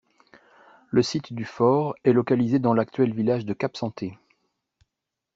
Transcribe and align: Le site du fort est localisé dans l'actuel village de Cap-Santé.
Le 0.89 1.03
site 1.03 1.31
du 1.31 1.45
fort 1.45 1.93
est 2.05 2.11
localisé 2.11 2.57
dans 2.57 2.73
l'actuel 2.73 3.13
village 3.13 3.45
de 3.45 3.53
Cap-Santé. 3.53 4.17